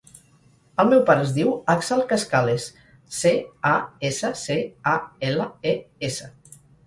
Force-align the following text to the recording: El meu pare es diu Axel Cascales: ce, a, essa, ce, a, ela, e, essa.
El 0.83 0.87
meu 0.91 1.01
pare 1.09 1.21
es 1.25 1.33
diu 1.35 1.51
Axel 1.73 2.01
Cascales: 2.13 2.65
ce, 3.19 3.33
a, 3.71 3.75
essa, 4.11 4.33
ce, 4.47 4.57
a, 4.95 4.97
ela, 5.31 5.49
e, 5.73 5.77
essa. 6.11 6.31